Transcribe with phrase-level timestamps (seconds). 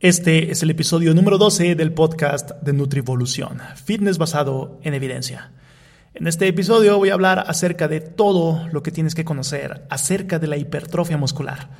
[0.00, 5.52] Este es el episodio número 12 del podcast de Nutrivolución, fitness basado en evidencia.
[6.12, 10.38] En este episodio voy a hablar acerca de todo lo que tienes que conocer acerca
[10.38, 11.70] de la hipertrofia muscular.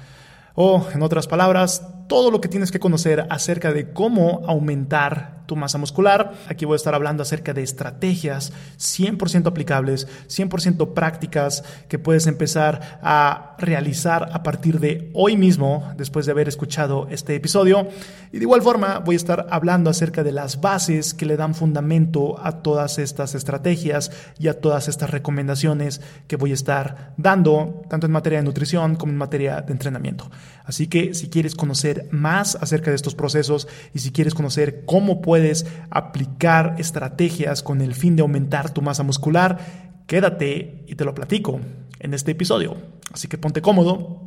[0.55, 5.57] O, en otras palabras, todo lo que tienes que conocer acerca de cómo aumentar tu
[5.57, 6.35] masa muscular.
[6.49, 12.99] Aquí voy a estar hablando acerca de estrategias 100% aplicables, 100% prácticas que puedes empezar
[13.03, 17.89] a realizar a partir de hoy mismo, después de haber escuchado este episodio.
[18.33, 21.55] Y de igual forma voy a estar hablando acerca de las bases que le dan
[21.55, 27.83] fundamento a todas estas estrategias y a todas estas recomendaciones que voy a estar dando,
[27.89, 30.29] tanto en materia de nutrición como en materia de entrenamiento.
[30.65, 35.21] Así que si quieres conocer más acerca de estos procesos y si quieres conocer cómo
[35.21, 39.59] puedes aplicar estrategias con el fin de aumentar tu masa muscular,
[40.07, 41.61] quédate y te lo platico
[42.01, 42.77] en este episodio.
[43.13, 44.23] Así que ponte cómodo,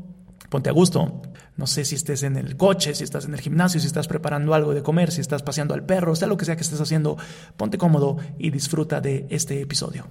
[0.50, 1.22] ponte a gusto.
[1.58, 4.54] No sé si estés en el coche, si estás en el gimnasio, si estás preparando
[4.54, 7.18] algo de comer, si estás paseando al perro, sea lo que sea que estés haciendo,
[7.58, 10.08] ponte cómodo y disfruta de este episodio.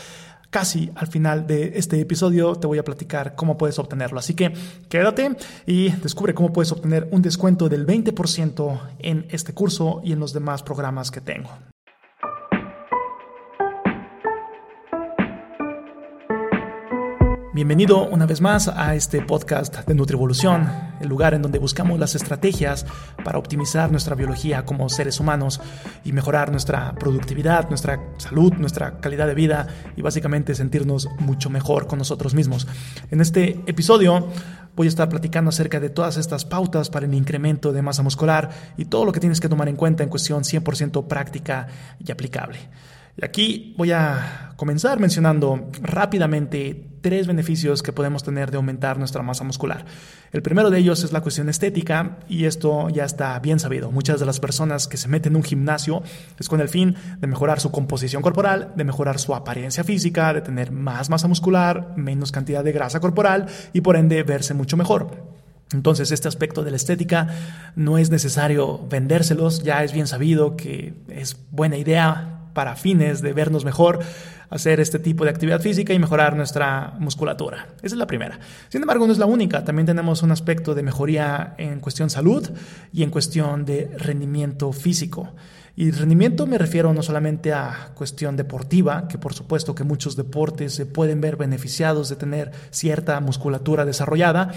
[0.49, 4.19] casi al final de este episodio te voy a platicar cómo puedes obtenerlo.
[4.19, 4.53] Así que
[4.89, 10.19] quédate y descubre cómo puedes obtener un descuento del 20% en este curso y en
[10.19, 11.49] los demás programas que tengo.
[17.59, 20.65] Bienvenido una vez más a este podcast de Nutrivolución,
[21.01, 22.85] el lugar en donde buscamos las estrategias
[23.25, 25.59] para optimizar nuestra biología como seres humanos
[26.05, 29.67] y mejorar nuestra productividad, nuestra salud, nuestra calidad de vida
[29.97, 32.65] y básicamente sentirnos mucho mejor con nosotros mismos.
[33.11, 34.29] En este episodio
[34.77, 38.51] voy a estar platicando acerca de todas estas pautas para el incremento de masa muscular
[38.77, 41.67] y todo lo que tienes que tomar en cuenta en cuestión 100% práctica
[41.99, 42.69] y aplicable.
[43.21, 49.21] Y aquí voy a comenzar mencionando rápidamente tres beneficios que podemos tener de aumentar nuestra
[49.23, 49.83] masa muscular.
[50.31, 53.91] El primero de ellos es la cuestión estética y esto ya está bien sabido.
[53.91, 56.01] Muchas de las personas que se meten en un gimnasio
[56.39, 60.41] es con el fin de mejorar su composición corporal, de mejorar su apariencia física, de
[60.41, 65.39] tener más masa muscular, menos cantidad de grasa corporal y por ende verse mucho mejor.
[65.73, 67.27] Entonces, este aspecto de la estética
[67.75, 73.31] no es necesario vendérselos, ya es bien sabido que es buena idea para fines de
[73.31, 73.99] vernos mejor,
[74.49, 77.69] hacer este tipo de actividad física y mejorar nuestra musculatura.
[77.77, 78.37] Esa es la primera.
[78.67, 79.63] Sin embargo, no es la única.
[79.63, 82.49] También tenemos un aspecto de mejoría en cuestión salud
[82.91, 85.29] y en cuestión de rendimiento físico.
[85.77, 90.73] Y rendimiento me refiero no solamente a cuestión deportiva, que por supuesto que muchos deportes
[90.73, 94.51] se pueden ver beneficiados de tener cierta musculatura desarrollada,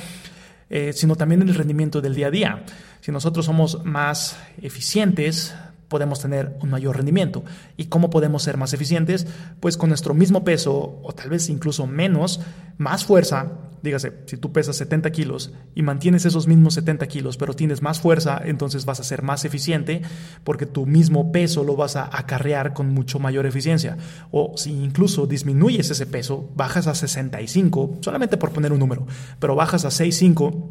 [0.70, 2.64] eh, sino también en el rendimiento del día a día.
[3.00, 5.54] Si nosotros somos más eficientes,
[5.92, 7.44] podemos tener un mayor rendimiento.
[7.76, 9.26] ¿Y cómo podemos ser más eficientes?
[9.60, 12.40] Pues con nuestro mismo peso o tal vez incluso menos,
[12.78, 13.52] más fuerza.
[13.82, 18.00] Dígase, si tú pesas 70 kilos y mantienes esos mismos 70 kilos, pero tienes más
[18.00, 20.00] fuerza, entonces vas a ser más eficiente
[20.44, 23.98] porque tu mismo peso lo vas a acarrear con mucho mayor eficiencia.
[24.30, 29.06] O si incluso disminuyes ese peso, bajas a 65, solamente por poner un número,
[29.38, 30.70] pero bajas a 65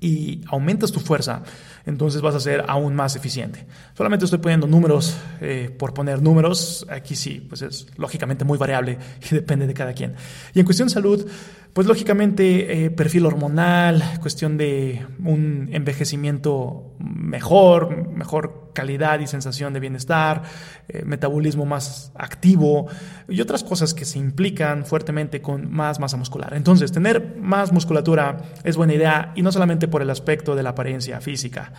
[0.00, 1.42] y aumentas tu fuerza,
[1.86, 3.66] entonces vas a ser aún más eficiente.
[3.94, 6.86] Solamente estoy poniendo números eh, por poner números.
[6.90, 8.98] Aquí sí, pues es lógicamente muy variable
[9.30, 10.14] y depende de cada quien.
[10.54, 11.26] Y en cuestión de salud,
[11.72, 19.80] pues lógicamente eh, perfil hormonal, cuestión de un envejecimiento mejor, mejor calidad y sensación de
[19.80, 20.42] bienestar,
[20.88, 22.86] eh, metabolismo más activo
[23.28, 26.54] y otras cosas que se implican fuertemente con más masa muscular.
[26.54, 30.70] Entonces, tener más musculatura es buena idea y no solamente por el aspecto de la
[30.70, 31.69] apariencia física.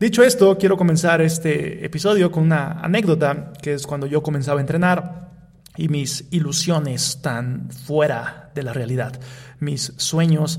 [0.00, 4.62] Dicho esto, quiero comenzar este episodio con una anécdota, que es cuando yo comenzaba a
[4.62, 5.30] entrenar
[5.76, 9.18] y mis ilusiones tan fuera de la realidad,
[9.60, 10.58] mis sueños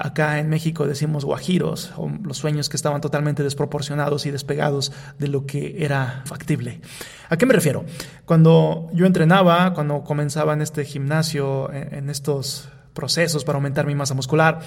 [0.00, 1.92] Acá en México decimos guajiros,
[2.22, 6.80] los sueños que estaban totalmente desproporcionados y despegados de lo que era factible.
[7.28, 7.84] ¿A qué me refiero?
[8.24, 14.14] Cuando yo entrenaba, cuando comenzaba en este gimnasio, en estos procesos para aumentar mi masa
[14.14, 14.60] muscular,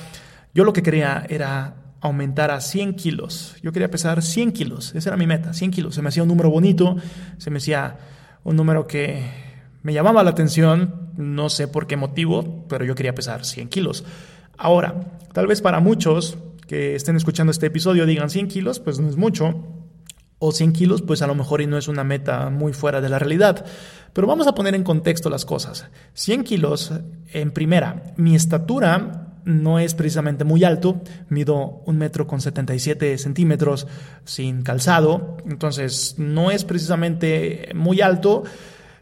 [0.53, 3.55] yo lo que quería era aumentar a 100 kilos.
[3.61, 5.95] Yo quería pesar 100 kilos, esa era mi meta, 100 kilos.
[5.95, 6.97] Se me hacía un número bonito,
[7.37, 7.97] se me hacía
[8.43, 9.23] un número que
[9.83, 14.03] me llamaba la atención, no sé por qué motivo, pero yo quería pesar 100 kilos.
[14.57, 16.37] Ahora, tal vez para muchos
[16.67, 19.67] que estén escuchando este episodio digan 100 kilos, pues no es mucho.
[20.43, 23.09] O 100 kilos, pues a lo mejor y no es una meta muy fuera de
[23.09, 23.63] la realidad.
[24.11, 25.85] Pero vamos a poner en contexto las cosas.
[26.15, 26.91] 100 kilos,
[27.31, 33.87] en primera, mi estatura no es precisamente muy alto, mido un metro con 77 centímetros
[34.25, 38.43] sin calzado, entonces no es precisamente muy alto,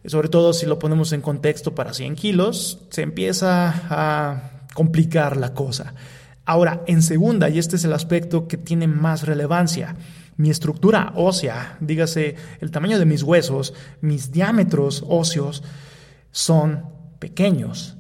[0.06, 5.54] sobre todo si lo ponemos en contexto para 100 kilos, se empieza a complicar la
[5.54, 5.94] cosa.
[6.46, 9.96] Ahora, en segunda, y este es el aspecto que tiene más relevancia,
[10.40, 15.64] mi estructura ósea, dígase el tamaño de mis huesos, mis diámetros óseos,
[16.32, 16.86] son
[17.20, 17.99] pequeños.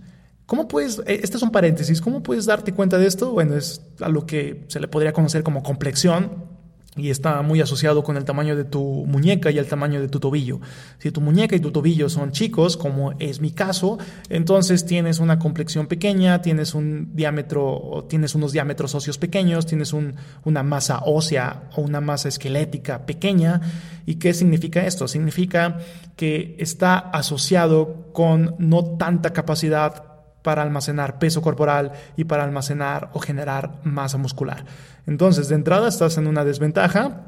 [0.49, 3.29] ¿Cómo puedes, eh, este es paréntesis, ¿cómo puedes darte cuenta de esto?
[3.33, 6.49] Bueno, es a lo que se le podría conocer como complexión,
[6.95, 10.19] y está muy asociado con el tamaño de tu muñeca y el tamaño de tu
[10.19, 10.59] tobillo.
[10.97, 15.37] Si tu muñeca y tu tobillo son chicos, como es mi caso, entonces tienes una
[15.37, 21.81] complexión pequeña, tienes un diámetro, tienes unos diámetros óseos pequeños, tienes una masa ósea o
[21.81, 23.61] una masa esquelética pequeña.
[24.07, 25.07] ¿Y qué significa esto?
[25.07, 25.77] Significa
[26.15, 30.08] que está asociado con no tanta capacidad
[30.41, 34.65] para almacenar peso corporal y para almacenar o generar masa muscular.
[35.05, 37.25] Entonces, de entrada estás en una desventaja.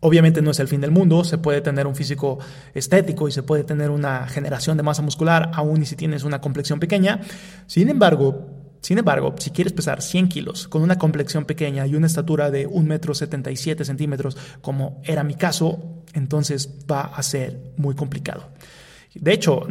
[0.00, 2.38] Obviamente no es el fin del mundo, se puede tener un físico
[2.74, 6.40] estético y se puede tener una generación de masa muscular, aún y si tienes una
[6.40, 7.20] complexión pequeña.
[7.66, 8.56] Sin embargo,
[8.86, 12.68] sin embargo, si quieres pesar 100 kilos con una complexión pequeña y una estatura de
[12.68, 18.50] 1,77 metro 77 centímetros, como era mi caso, entonces va a ser muy complicado.
[19.20, 19.66] De hecho,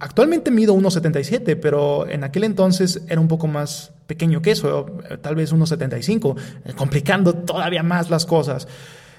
[0.00, 4.86] actualmente mido 1,77, pero en aquel entonces era un poco más pequeño que eso,
[5.20, 8.66] tal vez 1,75, eh, complicando todavía más las cosas.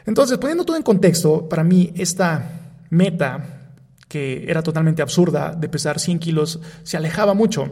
[0.06, 3.72] Entonces, poniendo todo en contexto, para mí esta meta,
[4.08, 7.70] que era totalmente absurda, de pesar 100 kilos, se alejaba mucho.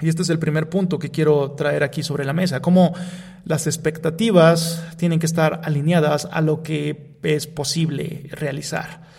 [0.00, 2.92] Y este es el primer punto que quiero traer aquí sobre la mesa, cómo
[3.44, 9.11] las expectativas tienen que estar alineadas a lo que es posible realizar.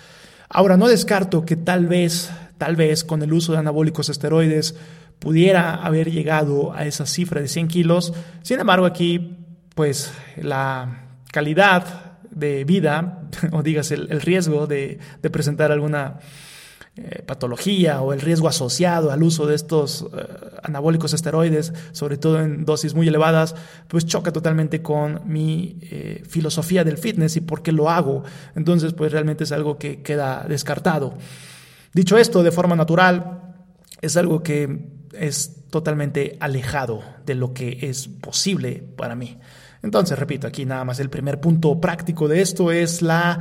[0.56, 4.76] Ahora, no descarto que tal vez, tal vez con el uso de anabólicos esteroides
[5.18, 8.14] pudiera haber llegado a esa cifra de 100 kilos.
[8.44, 9.36] Sin embargo, aquí,
[9.74, 15.00] pues la calidad de vida, o digas el, riesgo de,
[15.32, 16.20] presentar alguna
[16.96, 20.28] eh, patología o el riesgo asociado al uso de estos eh,
[20.62, 23.56] anabólicos esteroides, sobre todo en dosis muy elevadas,
[23.88, 28.24] pues choca totalmente con mi eh, filosofía del fitness y por qué lo hago.
[28.56, 31.18] Entonces, pues realmente es algo que queda descartado.
[31.94, 33.56] Dicho esto, de forma natural,
[34.00, 39.40] es algo que es totalmente alejado de lo que es posible para mí.
[39.82, 43.40] Entonces, repito, aquí nada más el primer punto práctico de esto es la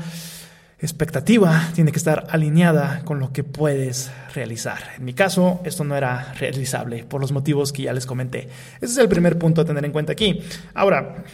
[0.82, 4.78] expectativa tiene que estar alineada con lo que puedes realizar.
[4.98, 8.48] En mi caso, esto no era realizable por los motivos que ya les comenté.
[8.80, 10.40] Ese es el primer punto a tener en cuenta aquí.
[10.74, 11.24] Ahora,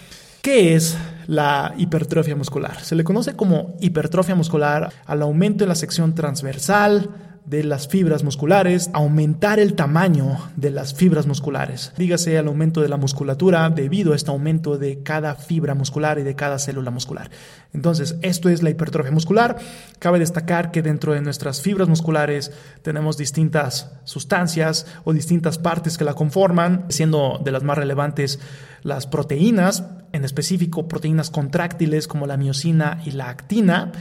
[0.40, 2.80] ¿Qué es la hipertrofia muscular?
[2.80, 7.10] Se le conoce como hipertrofia muscular al aumento de la sección transversal,
[7.48, 11.92] de las fibras musculares, aumentar el tamaño de las fibras musculares.
[11.96, 16.24] Dígase al aumento de la musculatura debido a este aumento de cada fibra muscular y
[16.24, 17.30] de cada célula muscular.
[17.72, 19.56] Entonces, esto es la hipertrofia muscular.
[19.98, 22.52] Cabe destacar que dentro de nuestras fibras musculares
[22.82, 28.40] tenemos distintas sustancias o distintas partes que la conforman, siendo de las más relevantes
[28.82, 33.92] las proteínas, en específico proteínas contráctiles como la miocina y la actina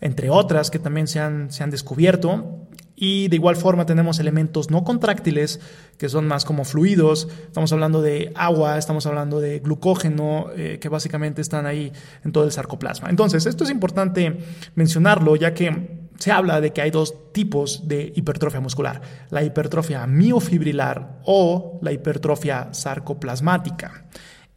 [0.00, 2.66] entre otras que también se han, se han descubierto.
[3.02, 5.58] Y de igual forma tenemos elementos no contráctiles,
[5.96, 7.28] que son más como fluidos.
[7.46, 11.90] Estamos hablando de agua, estamos hablando de glucógeno, eh, que básicamente están ahí
[12.22, 13.08] en todo el sarcoplasma.
[13.08, 14.36] Entonces, esto es importante
[14.74, 20.06] mencionarlo, ya que se habla de que hay dos tipos de hipertrofia muscular, la hipertrofia
[20.06, 24.04] miofibrilar o la hipertrofia sarcoplasmática.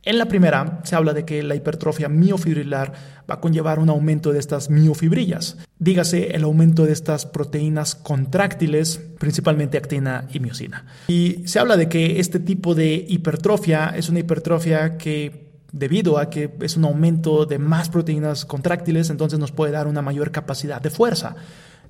[0.05, 2.91] En la primera se habla de que la hipertrofia miofibrilar
[3.29, 8.99] va a conllevar un aumento de estas miofibrillas, dígase el aumento de estas proteínas contráctiles,
[9.17, 10.85] principalmente actina y miocina.
[11.07, 16.29] Y se habla de que este tipo de hipertrofia es una hipertrofia que debido a
[16.29, 20.81] que es un aumento de más proteínas contráctiles, entonces nos puede dar una mayor capacidad
[20.81, 21.35] de fuerza.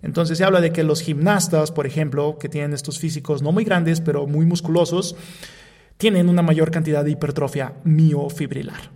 [0.04, 3.64] Entonces se habla de que los gimnastas, por ejemplo, que tienen estos físicos no muy
[3.64, 5.16] grandes, pero muy musculosos,
[5.98, 8.92] tienen una mayor cantidad de hipertrofia miofibrilar.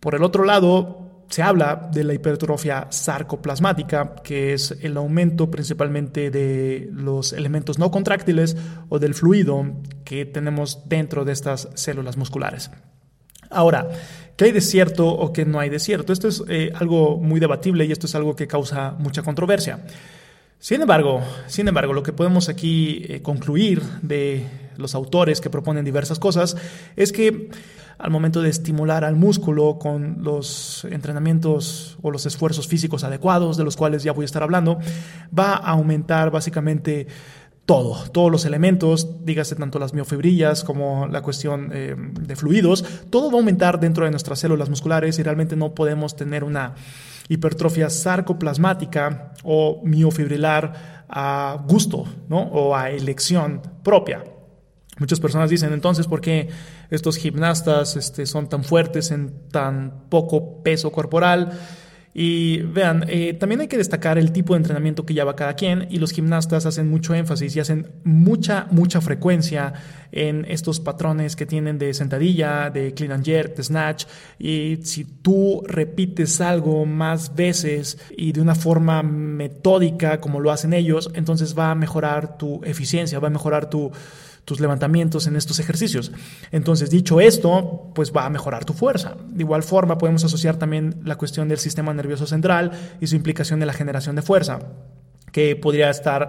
[0.00, 6.30] Por el otro lado, se habla de la hipertrofia sarcoplasmática, que es el aumento principalmente
[6.30, 8.56] de los elementos no contráctiles
[8.88, 9.64] o del fluido
[10.04, 12.70] que tenemos dentro de estas células musculares.
[13.50, 13.88] Ahora,
[14.36, 16.12] ¿qué hay de cierto o qué no hay de cierto?
[16.12, 19.84] Esto es eh, algo muy debatible y esto es algo que causa mucha controversia.
[20.58, 24.44] Sin embargo, sin embargo, lo que podemos aquí eh, concluir de
[24.78, 26.56] los autores que proponen diversas cosas
[26.96, 27.50] es que
[27.98, 33.64] al momento de estimular al músculo con los entrenamientos o los esfuerzos físicos adecuados, de
[33.64, 34.78] los cuales ya voy a estar hablando,
[35.36, 37.08] va a aumentar básicamente
[37.66, 43.30] todo, todos los elementos, dígase tanto las miofibrillas como la cuestión eh, de fluidos, todo
[43.30, 46.76] va a aumentar dentro de nuestras células musculares y realmente no podemos tener una
[47.28, 52.40] hipertrofia sarcoplasmática o miofibrilar a gusto ¿no?
[52.40, 54.24] o a elección propia.
[54.98, 56.48] Muchas personas dicen entonces por qué
[56.90, 61.58] estos gimnastas este, son tan fuertes en tan poco peso corporal.
[62.14, 65.86] Y vean, eh, también hay que destacar el tipo de entrenamiento que lleva cada quien
[65.88, 69.74] y los gimnastas hacen mucho énfasis y hacen mucha, mucha frecuencia
[70.10, 74.06] en estos patrones que tienen de sentadilla, de clean and jerk, de snatch.
[74.36, 80.72] Y si tú repites algo más veces y de una forma metódica como lo hacen
[80.72, 83.92] ellos, entonces va a mejorar tu eficiencia, va a mejorar tu
[84.48, 86.10] tus levantamientos en estos ejercicios.
[86.50, 89.14] Entonces, dicho esto, pues va a mejorar tu fuerza.
[89.28, 93.60] De igual forma, podemos asociar también la cuestión del sistema nervioso central y su implicación
[93.60, 94.60] en la generación de fuerza,
[95.38, 96.26] que podría estar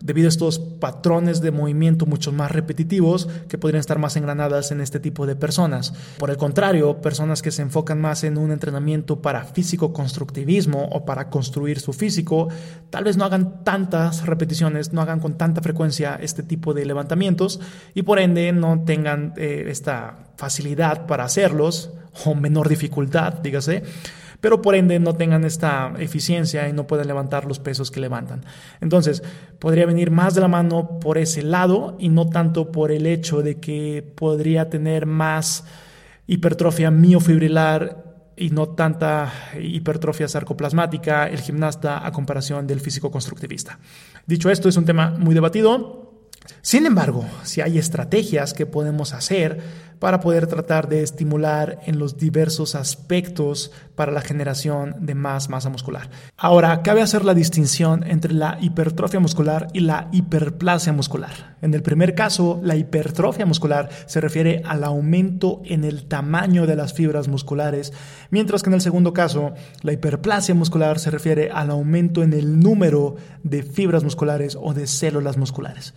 [0.00, 4.80] debido a estos patrones de movimiento mucho más repetitivos que podrían estar más engranadas en
[4.80, 5.94] este tipo de personas.
[6.18, 11.04] Por el contrario, personas que se enfocan más en un entrenamiento para físico constructivismo o
[11.04, 12.48] para construir su físico,
[12.90, 17.60] tal vez no hagan tantas repeticiones, no hagan con tanta frecuencia este tipo de levantamientos
[17.94, 21.92] y por ende no tengan eh, esta facilidad para hacerlos
[22.24, 23.84] o menor dificultad, dígase
[24.40, 28.44] pero por ende no tengan esta eficiencia y no puedan levantar los pesos que levantan.
[28.80, 29.22] Entonces,
[29.58, 33.42] podría venir más de la mano por ese lado y no tanto por el hecho
[33.42, 35.64] de que podría tener más
[36.26, 38.04] hipertrofia miofibrilar
[38.36, 43.80] y no tanta hipertrofia sarcoplasmática el gimnasta a comparación del físico constructivista.
[44.26, 46.22] Dicho esto, es un tema muy debatido.
[46.62, 49.60] Sin embargo, si hay estrategias que podemos hacer
[49.98, 55.70] para poder tratar de estimular en los diversos aspectos para la generación de más masa
[55.70, 56.08] muscular.
[56.36, 61.56] Ahora, cabe hacer la distinción entre la hipertrofia muscular y la hiperplasia muscular.
[61.62, 66.76] En el primer caso, la hipertrofia muscular se refiere al aumento en el tamaño de
[66.76, 67.92] las fibras musculares,
[68.30, 72.60] mientras que en el segundo caso, la hiperplasia muscular se refiere al aumento en el
[72.60, 75.94] número de fibras musculares o de células musculares.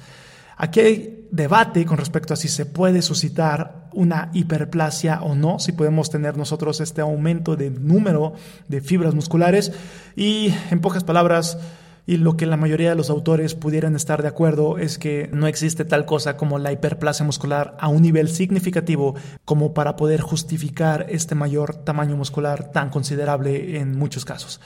[0.61, 5.71] Aquí hay debate con respecto a si se puede suscitar una hiperplasia o no, si
[5.71, 8.33] podemos tener nosotros este aumento de número
[8.67, 9.71] de fibras musculares
[10.15, 11.57] y en pocas palabras,
[12.05, 15.47] y lo que la mayoría de los autores pudieran estar de acuerdo es que no
[15.47, 19.15] existe tal cosa como la hiperplasia muscular a un nivel significativo
[19.45, 24.61] como para poder justificar este mayor tamaño muscular tan considerable en muchos casos.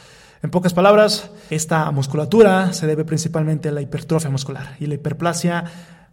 [0.46, 5.64] En pocas palabras, esta musculatura se debe principalmente a la hipertrofia muscular y la hiperplasia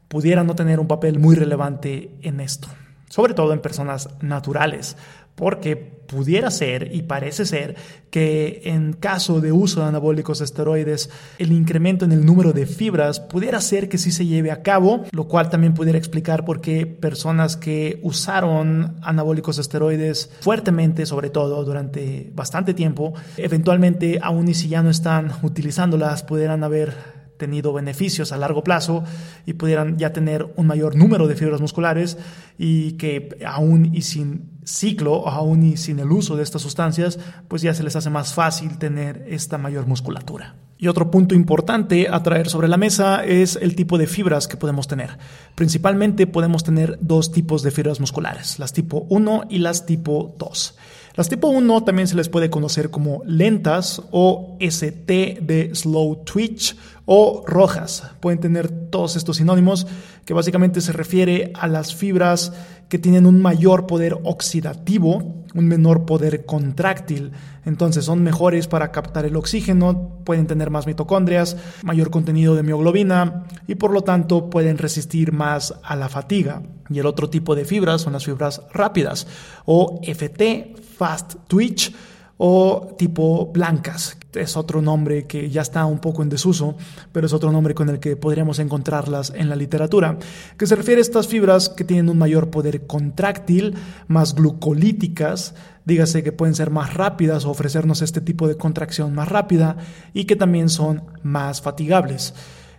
[0.08, 2.68] pudiera no tener un papel muy relevante en esto,
[3.10, 4.96] sobre todo en personas naturales,
[5.42, 7.74] porque pudiera ser y parece ser
[8.10, 13.18] que en caso de uso de anabólicos esteroides, el incremento en el número de fibras
[13.18, 16.86] pudiera ser que sí se lleve a cabo, lo cual también pudiera explicar por qué
[16.86, 24.68] personas que usaron anabólicos esteroides fuertemente, sobre todo durante bastante tiempo, eventualmente, aún y si
[24.68, 29.02] ya no están utilizándolas, pudieran haber tenido beneficios a largo plazo
[29.46, 32.16] y pudieran ya tener un mayor número de fibras musculares
[32.56, 37.18] y que aún y sin ciclo, aún y sin el uso de estas sustancias,
[37.48, 40.54] pues ya se les hace más fácil tener esta mayor musculatura.
[40.78, 44.56] Y otro punto importante a traer sobre la mesa es el tipo de fibras que
[44.56, 45.18] podemos tener.
[45.56, 50.78] Principalmente podemos tener dos tipos de fibras musculares, las tipo 1 y las tipo 2.
[51.14, 56.74] Las tipo 1 también se les puede conocer como lentas o ST de slow twitch
[57.04, 58.04] o rojas.
[58.20, 59.86] Pueden tener todos estos sinónimos
[60.24, 62.52] que básicamente se refiere a las fibras
[62.88, 67.32] que tienen un mayor poder oxidativo, un menor poder contráctil.
[67.64, 73.44] Entonces son mejores para captar el oxígeno, pueden tener más mitocondrias, mayor contenido de mioglobina
[73.66, 76.62] y por lo tanto pueden resistir más a la fatiga.
[76.90, 79.26] Y el otro tipo de fibras son las fibras rápidas
[79.64, 81.94] o FT, fast twitch
[82.36, 84.16] o tipo blancas.
[84.34, 86.76] Es otro nombre que ya está un poco en desuso,
[87.12, 90.18] pero es otro nombre con el que podríamos encontrarlas en la literatura,
[90.56, 93.74] que se refiere a estas fibras que tienen un mayor poder contráctil,
[94.08, 99.28] más glucolíticas, dígase que pueden ser más rápidas o ofrecernos este tipo de contracción más
[99.28, 99.76] rápida
[100.14, 102.34] y que también son más fatigables.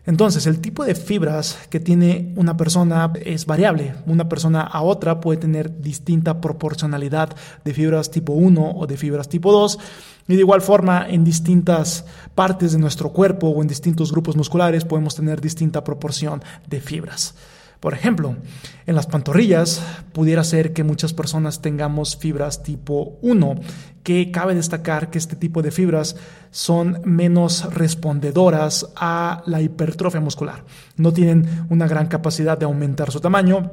[0.05, 3.95] Entonces, el tipo de fibras que tiene una persona es variable.
[4.05, 7.33] Una persona a otra puede tener distinta proporcionalidad
[7.63, 9.79] de fibras tipo 1 o de fibras tipo 2.
[10.27, 12.05] Y de igual forma, en distintas
[12.35, 17.35] partes de nuestro cuerpo o en distintos grupos musculares podemos tener distinta proporción de fibras.
[17.83, 18.37] Por ejemplo,
[18.85, 23.55] en las pantorrillas pudiera ser que muchas personas tengamos fibras tipo 1,
[24.03, 26.15] que cabe destacar que este tipo de fibras
[26.49, 30.63] son menos respondedoras a la hipertrofia muscular.
[30.95, 33.69] No tienen una gran capacidad de aumentar su tamaño.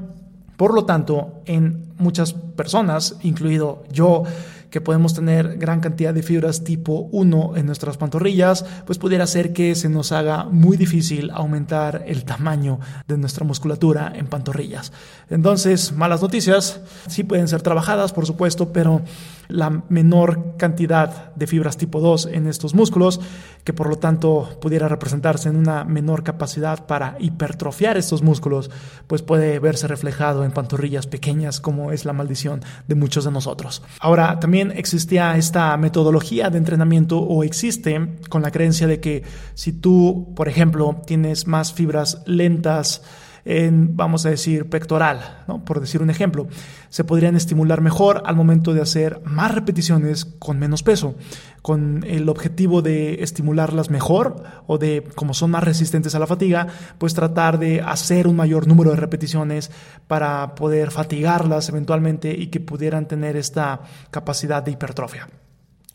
[0.56, 4.24] Por lo tanto, en muchas personas, incluido yo,
[4.70, 9.52] que podemos tener gran cantidad de fibras tipo 1 en nuestras pantorrillas, pues pudiera ser
[9.52, 14.92] que se nos haga muy difícil aumentar el tamaño de nuestra musculatura en pantorrillas.
[15.28, 19.02] Entonces, malas noticias, sí pueden ser trabajadas, por supuesto, pero
[19.50, 23.20] la menor cantidad de fibras tipo 2 en estos músculos,
[23.64, 28.70] que por lo tanto pudiera representarse en una menor capacidad para hipertrofiar estos músculos,
[29.06, 33.82] pues puede verse reflejado en pantorrillas pequeñas, como es la maldición de muchos de nosotros.
[34.00, 39.22] Ahora, también existía esta metodología de entrenamiento o existe con la creencia de que
[39.54, 43.02] si tú, por ejemplo, tienes más fibras lentas,
[43.44, 46.48] en, vamos a decir, pectoral, por decir un ejemplo.
[46.88, 51.14] Se podrían estimular mejor al momento de hacer más repeticiones con menos peso,
[51.62, 56.66] con el objetivo de estimularlas mejor o de, como son más resistentes a la fatiga,
[56.98, 59.70] pues tratar de hacer un mayor número de repeticiones
[60.06, 63.80] para poder fatigarlas eventualmente y que pudieran tener esta
[64.10, 65.28] capacidad de hipertrofia.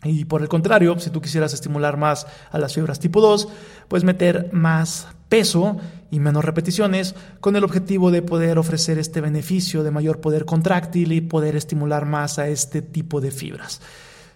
[0.06, 3.48] Y por el contrario, si tú quisieras estimular más a las fibras tipo 2,
[3.88, 5.78] pues meter más peso
[6.12, 11.12] y menos repeticiones con el objetivo de poder ofrecer este beneficio de mayor poder contráctil
[11.12, 13.82] y poder estimular más a este tipo de fibras.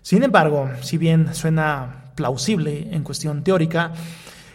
[0.02, 3.94] Sin embargo, si bien suena plausible en cuestión teórica,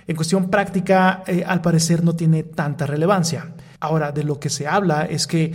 [0.07, 3.55] en cuestión práctica eh, al parecer no tiene tanta relevancia.
[3.81, 5.53] Ahora, de lo que se habla es que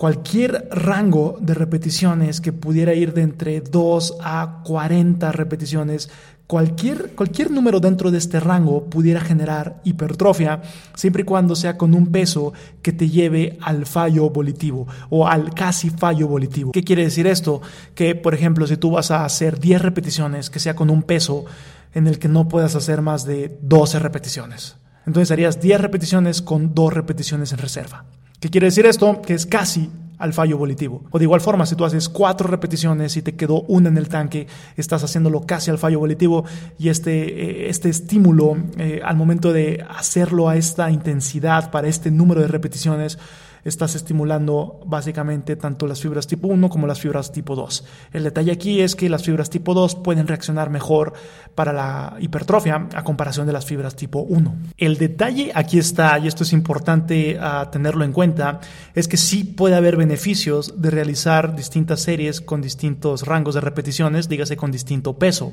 [0.00, 6.08] cualquier rango de repeticiones que pudiera ir de entre 2 a 40 repeticiones,
[6.46, 10.62] cualquier, cualquier número dentro de este rango pudiera generar hipertrofia,
[10.94, 15.52] siempre y cuando sea con un peso que te lleve al fallo volitivo o al
[15.52, 16.72] casi fallo volitivo.
[16.72, 17.60] ¿Qué quiere decir esto?
[17.94, 21.44] Que, por ejemplo, si tú vas a hacer 10 repeticiones, que sea con un peso
[21.92, 24.76] en el que no puedas hacer más de 12 repeticiones.
[25.04, 28.06] Entonces harías 10 repeticiones con 2 repeticiones en reserva.
[28.40, 29.20] ¿Qué quiere decir esto?
[29.20, 31.02] Que es casi al fallo volitivo.
[31.10, 34.08] O de igual forma, si tú haces cuatro repeticiones y te quedó una en el
[34.08, 36.44] tanque, estás haciéndolo casi al fallo volitivo
[36.78, 42.10] y este, eh, este estímulo eh, al momento de hacerlo a esta intensidad para este
[42.10, 43.18] número de repeticiones,
[43.64, 47.84] estás estimulando básicamente tanto las fibras tipo 1 como las fibras tipo 2.
[48.12, 51.12] El detalle aquí es que las fibras tipo 2 pueden reaccionar mejor
[51.54, 54.54] para la hipertrofia a comparación de las fibras tipo 1.
[54.78, 58.60] El detalle aquí está, y esto es importante ah, tenerlo en cuenta,
[58.94, 64.28] es que sí puede haber beneficios de realizar distintas series con distintos rangos de repeticiones,
[64.28, 65.52] dígase con distinto peso,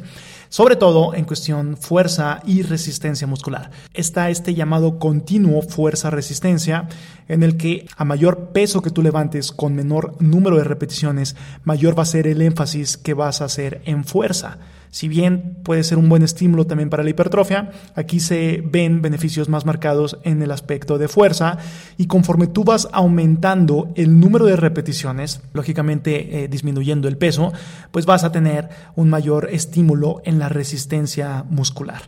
[0.50, 3.72] sobre todo en cuestión fuerza y resistencia muscular.
[3.94, 6.88] Está este llamado continuo fuerza-resistencia
[7.28, 11.98] en el que a mayor peso que tú levantes con menor número de repeticiones, mayor
[11.98, 14.58] va a ser el énfasis que vas a hacer en fuerza.
[14.90, 19.50] Si bien puede ser un buen estímulo también para la hipertrofia, aquí se ven beneficios
[19.50, 21.58] más marcados en el aspecto de fuerza
[21.98, 27.52] y conforme tú vas aumentando el número de repeticiones, lógicamente eh, disminuyendo el peso,
[27.92, 32.04] pues vas a tener un mayor estímulo en la resistencia muscular.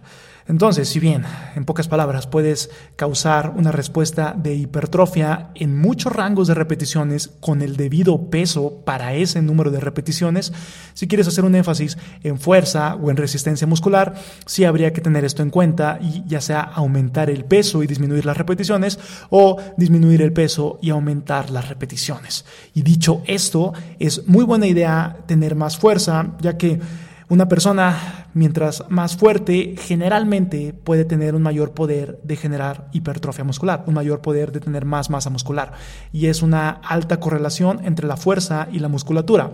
[0.49, 1.23] Entonces, si bien,
[1.55, 7.62] en pocas palabras, puedes causar una respuesta de hipertrofia en muchos rangos de repeticiones con
[7.62, 10.51] el debido peso para ese número de repeticiones,
[10.95, 14.15] si quieres hacer un énfasis en fuerza o en resistencia muscular,
[14.47, 18.25] sí habría que tener esto en cuenta y ya sea aumentar el peso y disminuir
[18.25, 18.97] las repeticiones
[19.29, 22.43] o disminuir el peso y aumentar las repeticiones.
[22.73, 26.79] Y dicho esto, es muy buena idea tener más fuerza, ya que
[27.29, 33.83] una persona, mientras más fuerte, generalmente puede tener un mayor poder de generar hipertrofia muscular,
[33.85, 35.73] un mayor poder de tener más masa muscular.
[36.11, 39.51] Y es una alta correlación entre la fuerza y la musculatura.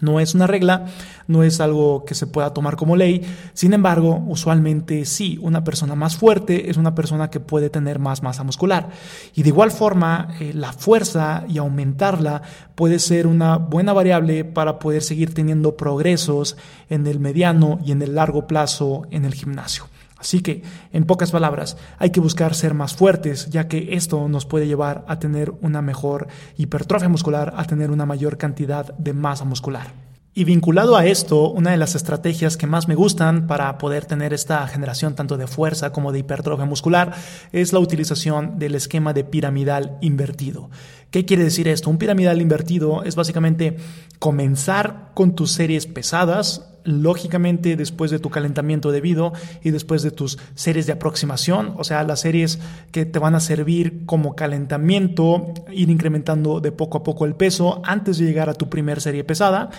[0.00, 0.86] No es una regla,
[1.26, 5.94] no es algo que se pueda tomar como ley, sin embargo, usualmente sí, una persona
[5.94, 8.90] más fuerte es una persona que puede tener más masa muscular.
[9.34, 12.42] Y de igual forma, eh, la fuerza y aumentarla
[12.74, 16.56] puede ser una buena variable para poder seguir teniendo progresos
[16.88, 19.84] en el mediano y en el largo plazo en el gimnasio.
[20.18, 24.46] Así que, en pocas palabras, hay que buscar ser más fuertes, ya que esto nos
[24.46, 26.26] puede llevar a tener una mejor
[26.56, 30.07] hipertrofia muscular, a tener una mayor cantidad de masa muscular.
[30.38, 34.32] Y vinculado a esto, una de las estrategias que más me gustan para poder tener
[34.32, 37.12] esta generación tanto de fuerza como de hipertrofia muscular
[37.50, 40.70] es la utilización del esquema de piramidal invertido.
[41.10, 41.90] ¿Qué quiere decir esto?
[41.90, 43.78] Un piramidal invertido es básicamente
[44.20, 50.38] comenzar con tus series pesadas, lógicamente después de tu calentamiento debido y después de tus
[50.54, 52.60] series de aproximación, o sea, las series
[52.92, 57.82] que te van a servir como calentamiento, ir incrementando de poco a poco el peso
[57.84, 59.70] antes de llegar a tu primer serie pesada,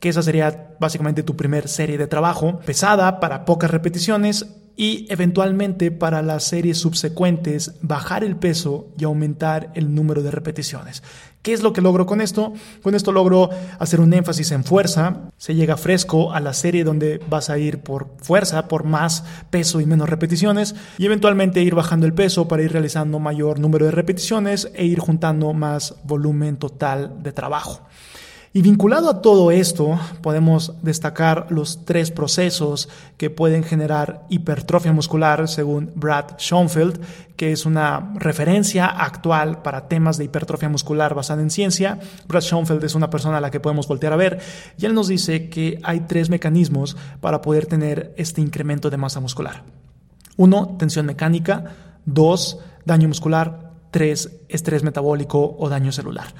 [0.00, 4.46] que esa sería básicamente tu primer serie de trabajo pesada para pocas repeticiones
[4.78, 11.02] y eventualmente para las series subsecuentes bajar el peso y aumentar el número de repeticiones.
[11.42, 12.52] ¿Qué es lo que logro con esto?
[12.80, 17.20] Con esto logro hacer un énfasis en fuerza, se llega fresco a la serie donde
[17.28, 22.06] vas a ir por fuerza, por más peso y menos repeticiones y eventualmente ir bajando
[22.06, 27.20] el peso para ir realizando mayor número de repeticiones e ir juntando más volumen total
[27.20, 27.87] de trabajo.
[28.58, 35.46] Y vinculado a todo esto, podemos destacar los tres procesos que pueden generar hipertrofia muscular
[35.46, 37.00] según Brad Schoenfeld,
[37.36, 42.00] que es una referencia actual para temas de hipertrofia muscular basada en ciencia.
[42.26, 44.40] Brad Schoenfeld es una persona a la que podemos voltear a ver
[44.76, 49.20] y él nos dice que hay tres mecanismos para poder tener este incremento de masa
[49.20, 49.62] muscular.
[50.36, 51.76] Uno, tensión mecánica.
[52.06, 53.70] Dos, daño muscular.
[53.92, 56.34] Tres, estrés metabólico o daño celular.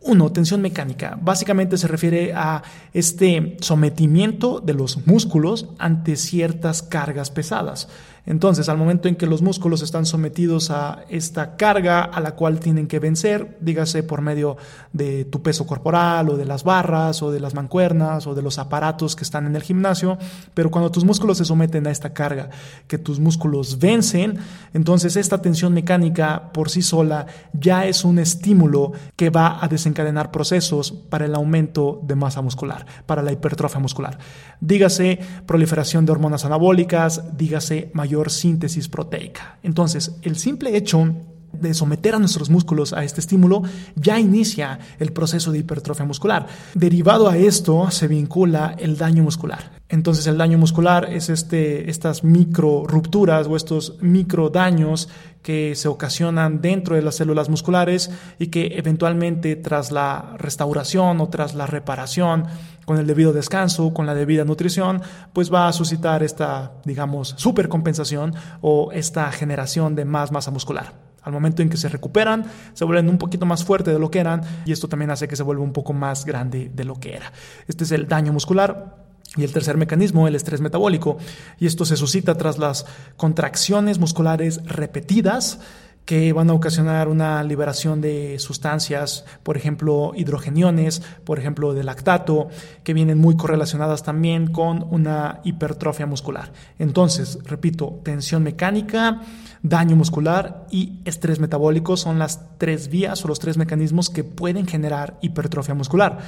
[0.00, 1.18] Uno, tensión mecánica.
[1.20, 7.88] Básicamente se refiere a este sometimiento de los músculos ante ciertas cargas pesadas.
[8.26, 12.58] Entonces, al momento en que los músculos están sometidos a esta carga a la cual
[12.58, 14.56] tienen que vencer, dígase por medio
[14.94, 18.58] de tu peso corporal o de las barras o de las mancuernas o de los
[18.58, 20.16] aparatos que están en el gimnasio,
[20.54, 22.48] pero cuando tus músculos se someten a esta carga,
[22.88, 24.38] que tus músculos vencen,
[24.72, 30.30] entonces esta tensión mecánica por sí sola ya es un estímulo que va a desencadenar
[30.30, 34.18] procesos para el aumento de masa muscular, para la hipertrofia muscular.
[34.60, 39.58] Dígase proliferación de hormonas anabólicas, dígase mayor síntesis proteica.
[39.62, 41.14] Entonces, el simple hecho
[41.60, 43.62] de someter a nuestros músculos a este estímulo
[43.96, 46.46] ya inicia el proceso de hipertrofia muscular.
[46.74, 49.82] Derivado a esto se vincula el daño muscular.
[49.88, 55.08] Entonces el daño muscular es este, estas micro rupturas o estos micro daños
[55.42, 61.28] que se ocasionan dentro de las células musculares y que eventualmente tras la restauración o
[61.28, 62.46] tras la reparación
[62.86, 65.02] con el debido descanso, con la debida nutrición,
[65.34, 71.03] pues va a suscitar esta, digamos, supercompensación o esta generación de más masa muscular.
[71.24, 74.20] Al momento en que se recuperan, se vuelven un poquito más fuertes de lo que
[74.20, 77.14] eran y esto también hace que se vuelva un poco más grande de lo que
[77.16, 77.32] era.
[77.66, 79.02] Este es el daño muscular.
[79.36, 81.16] Y el tercer mecanismo, el estrés metabólico,
[81.58, 85.58] y esto se suscita tras las contracciones musculares repetidas
[86.04, 92.48] que van a ocasionar una liberación de sustancias, por ejemplo, hidrogeniones, por ejemplo, de lactato,
[92.82, 96.52] que vienen muy correlacionadas también con una hipertrofia muscular.
[96.78, 99.22] Entonces, repito, tensión mecánica,
[99.62, 104.66] daño muscular y estrés metabólico son las tres vías o los tres mecanismos que pueden
[104.66, 106.18] generar hipertrofia muscular.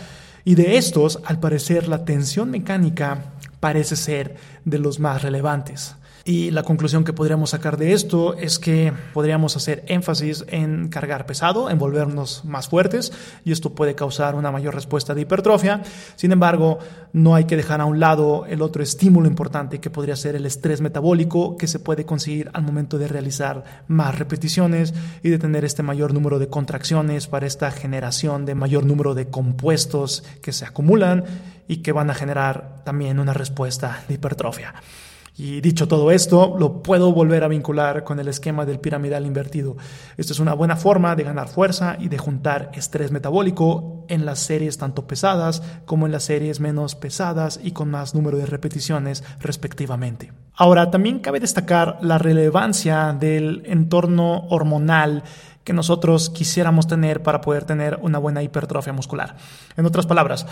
[0.44, 5.96] Y de estos, al parecer, la tensión mecánica parece ser de los más relevantes.
[6.28, 11.24] Y la conclusión que podríamos sacar de esto es que podríamos hacer énfasis en cargar
[11.24, 13.12] pesado, en volvernos más fuertes,
[13.44, 15.84] y esto puede causar una mayor respuesta de hipertrofia.
[16.16, 16.80] Sin embargo,
[17.12, 20.46] no hay que dejar a un lado el otro estímulo importante que podría ser el
[20.46, 25.64] estrés metabólico que se puede conseguir al momento de realizar más repeticiones y de tener
[25.64, 30.64] este mayor número de contracciones para esta generación de mayor número de compuestos que se
[30.64, 31.22] acumulan
[31.68, 34.74] y que van a generar también una respuesta de hipertrofia.
[35.38, 39.77] Y dicho todo esto, lo puedo volver a vincular con el esquema del piramidal invertido.
[40.16, 44.38] Esto es una buena forma de ganar fuerza y de juntar estrés metabólico en las
[44.38, 49.25] series tanto pesadas como en las series menos pesadas y con más número de repeticiones
[49.40, 50.33] respectivamente.
[50.55, 55.22] Ahora, también cabe destacar la relevancia del entorno hormonal
[55.64, 59.37] que nosotros quisiéramos tener para poder tener una buena hipertrofia muscular.
[59.77, 60.46] En otras palabras,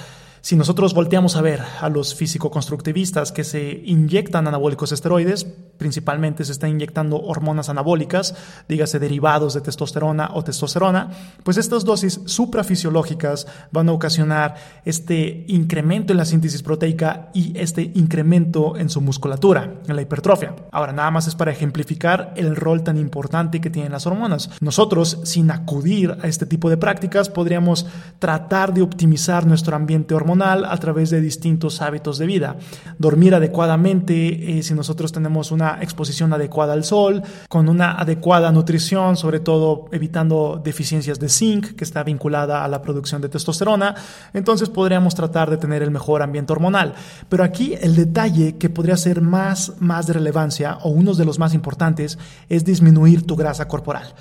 [0.45, 5.45] si nosotros volteamos a ver a los físico-constructivistas que se inyectan anabólicos esteroides,
[5.79, 8.35] principalmente se están inyectando hormonas anabólicas,
[8.69, 11.09] dígase derivados de testosterona o testosterona,
[11.43, 17.91] pues estas dosis suprafisiológicas van a ocasionar este incremento en la síntesis proteica y este
[17.95, 20.55] incremento en su musculatura, en la hipertrofia.
[20.73, 24.51] Ahora, nada más es para ejemplificar el rol tan importante que tienen las hormonas.
[24.61, 27.87] Nosotros, sin acudir a este tipo de prácticas, podríamos
[28.19, 32.57] tratar de optimizar nuestro ambiente hormonal a través de distintos hábitos de vida.
[32.99, 39.17] Dormir adecuadamente, eh, si nosotros tenemos una exposición adecuada al sol, con una adecuada nutrición,
[39.17, 43.95] sobre todo evitando deficiencias de zinc, que está vinculada a la producción de testosterona,
[44.33, 46.95] entonces podríamos tratar de tener el mejor ambiente hormonal.
[47.29, 51.39] Pero aquí el detalle que podría ser más, más de relevancia, o uno de los
[51.39, 52.19] más importantes,
[52.49, 54.15] es disminuir tu grasa corporal.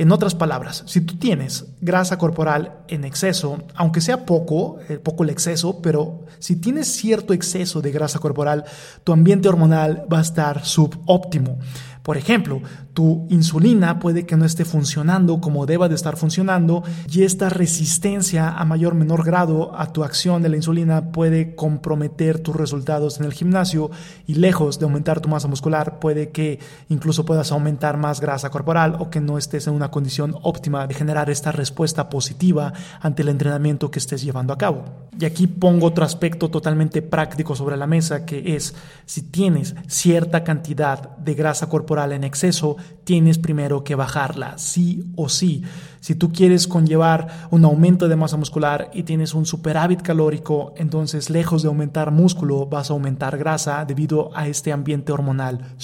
[0.00, 5.24] En otras palabras, si tú tienes grasa corporal en exceso, aunque sea poco, eh, poco
[5.24, 8.64] el exceso, pero si tienes cierto exceso de grasa corporal,
[9.04, 11.58] tu ambiente hormonal va a estar subóptimo.
[12.02, 12.62] Por ejemplo,
[12.94, 18.48] tu insulina puede que no esté funcionando como deba de estar funcionando y esta resistencia
[18.48, 23.20] a mayor o menor grado a tu acción de la insulina puede comprometer tus resultados
[23.20, 23.90] en el gimnasio
[24.26, 26.58] y lejos de aumentar tu masa muscular puede que
[26.88, 30.94] incluso puedas aumentar más grasa corporal o que no estés en una condición óptima de
[30.94, 34.84] generar esta respuesta positiva ante el entrenamiento que estés llevando a cabo.
[35.18, 40.44] Y aquí pongo otro aspecto totalmente práctico sobre la mesa que es si tienes cierta
[40.44, 45.62] cantidad de grasa corporal en exceso, tienes primero que bajarla, sí o sí.
[46.00, 51.28] Si tú quieres conllevar un aumento de masa muscular y tienes un superávit calórico, entonces
[51.28, 55.74] lejos de aumentar músculo, vas a aumentar grasa debido a este ambiente hormonal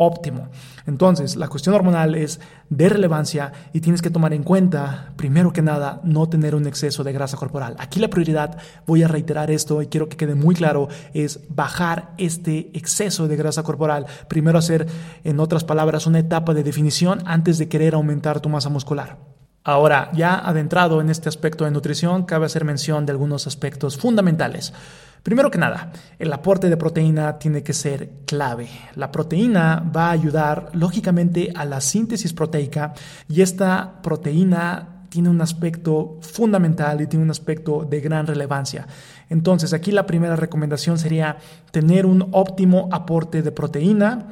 [0.00, 0.48] subóptimo.
[0.86, 5.60] Entonces, la cuestión hormonal es de relevancia y tienes que tomar en cuenta, primero que
[5.60, 7.76] nada, no tener un exceso de grasa corporal.
[7.78, 12.14] Aquí la prioridad, voy a reiterar esto y quiero que quede muy claro, es bajar
[12.16, 14.06] este exceso de grasa corporal.
[14.28, 14.86] Primero hacer,
[15.22, 19.29] en otras palabras, una etapa de definición antes de querer aumentar tu masa muscular.
[19.62, 24.72] Ahora, ya adentrado en este aspecto de nutrición, cabe hacer mención de algunos aspectos fundamentales.
[25.22, 28.70] Primero que nada, el aporte de proteína tiene que ser clave.
[28.94, 32.94] La proteína va a ayudar lógicamente a la síntesis proteica
[33.28, 38.86] y esta proteína tiene un aspecto fundamental y tiene un aspecto de gran relevancia.
[39.28, 41.36] Entonces, aquí la primera recomendación sería
[41.70, 44.28] tener un óptimo aporte de proteína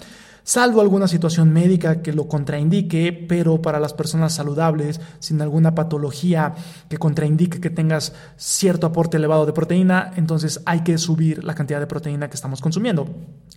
[0.48, 6.54] salvo alguna situación médica que lo contraindique, pero para las personas saludables, sin alguna patología
[6.88, 11.80] que contraindique que tengas cierto aporte elevado de proteína, entonces hay que subir la cantidad
[11.80, 13.06] de proteína que estamos consumiendo.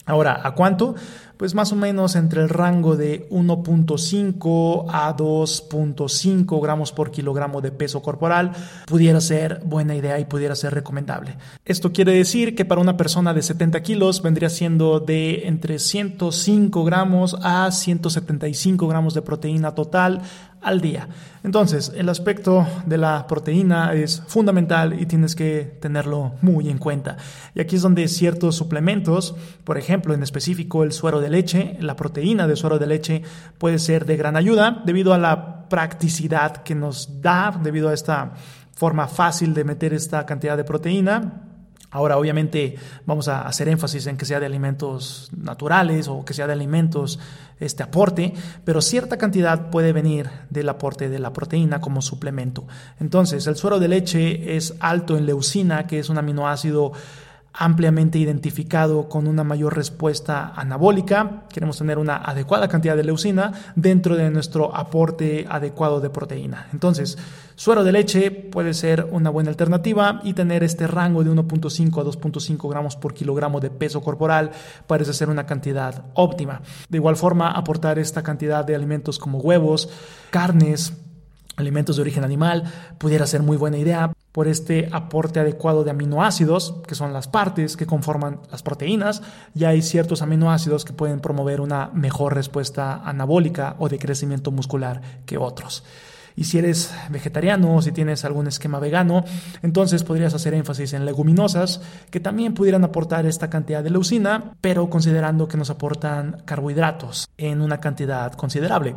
[0.06, 0.96] Ahora, ¿a cuánto?
[1.42, 7.72] Pues más o menos entre el rango de 1.5 a 2.5 gramos por kilogramo de
[7.72, 8.52] peso corporal
[8.86, 11.38] pudiera ser buena idea y pudiera ser recomendable.
[11.66, 16.84] Esto quiere decir que para una persona de 70 kilos vendría siendo de entre 105
[16.84, 20.22] gramos a 175 gramos de proteína total
[20.62, 21.08] al día.
[21.44, 27.18] Entonces, el aspecto de la proteína es fundamental y tienes que tenerlo muy en cuenta.
[27.56, 31.96] Y aquí es donde ciertos suplementos, por ejemplo, en específico el suero de leche, la
[31.96, 33.22] proteína de suero de leche
[33.58, 38.34] puede ser de gran ayuda debido a la practicidad que nos da, debido a esta
[38.74, 41.51] forma fácil de meter esta cantidad de proteína
[41.92, 42.76] Ahora, obviamente,
[43.06, 47.20] vamos a hacer énfasis en que sea de alimentos naturales o que sea de alimentos
[47.60, 52.66] este aporte, pero cierta cantidad puede venir del aporte de la proteína como suplemento.
[53.00, 56.94] Entonces, el suero de leche es alto en leucina, que es un aminoácido
[57.54, 61.44] ampliamente identificado con una mayor respuesta anabólica.
[61.52, 66.68] Queremos tener una adecuada cantidad de leucina dentro de nuestro aporte adecuado de proteína.
[66.72, 67.18] Entonces,
[67.56, 72.06] suero de leche puede ser una buena alternativa y tener este rango de 1.5 a
[72.06, 74.52] 2.5 gramos por kilogramo de peso corporal
[74.88, 76.62] parece ser una cantidad óptima.
[76.90, 79.90] De igual forma, aportar esta cantidad de alimentos como huevos,
[80.30, 80.94] carnes,
[81.58, 82.64] alimentos de origen animal
[82.98, 87.78] pudiera ser muy buena idea por este aporte adecuado de aminoácidos, que son las partes
[87.78, 89.22] que conforman las proteínas,
[89.54, 95.02] y hay ciertos aminoácidos que pueden promover una mejor respuesta anabólica o de crecimiento muscular
[95.26, 95.84] que otros.
[96.36, 99.24] Y si eres vegetariano o si tienes algún esquema vegano,
[99.62, 104.90] entonces podrías hacer énfasis en leguminosas que también pudieran aportar esta cantidad de leucina, pero
[104.90, 108.96] considerando que nos aportan carbohidratos en una cantidad considerable.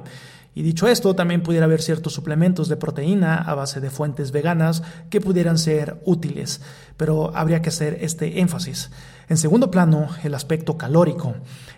[0.55, 4.83] Y dicho esto, también pudiera haber ciertos suplementos de proteína a base de fuentes veganas
[5.11, 6.61] que pudieran ser útiles,
[6.97, 8.90] pero habría que hacer este énfasis.
[9.29, 11.35] En segundo plano, el aspecto calórico.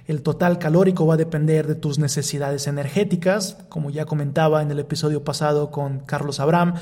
[0.06, 4.80] El total calórico va a depender de tus necesidades energéticas, como ya comentaba en el
[4.80, 6.74] episodio pasado con Carlos Abraham